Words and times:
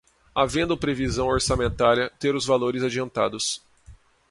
havendo 0.35 0.75
previsão 0.75 1.27
orçamentária, 1.27 2.09
ter 2.19 2.33
os 2.33 2.43
valores 2.43 2.81
adiantados 2.81 3.61